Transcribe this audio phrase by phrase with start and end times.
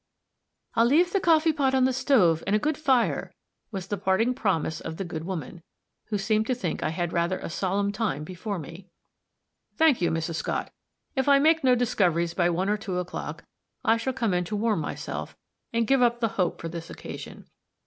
[0.73, 3.35] "I'll leave the coffee pot on the stove, and a good fire,"
[3.71, 5.61] was the parting promise of the good woman,
[6.05, 8.89] who seemed to think I had rather a solemn time before me.
[9.77, 10.37] "Thank you, Mrs.
[10.37, 10.71] Scott;
[11.15, 13.43] if I make no discoveries by one or two o'clock,
[13.85, 15.37] I shall come in to warm myself,
[15.71, 17.47] and give up the hope for this occasion.